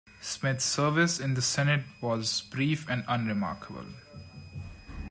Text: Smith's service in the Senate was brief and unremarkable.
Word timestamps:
Smith's 0.19 0.63
service 0.65 1.19
in 1.19 1.35
the 1.35 1.43
Senate 1.43 1.83
was 2.01 2.41
brief 2.49 2.89
and 2.89 3.05
unremarkable. 3.07 3.85